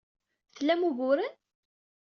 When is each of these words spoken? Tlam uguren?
Tlam 0.55 0.81
uguren? 0.89 1.33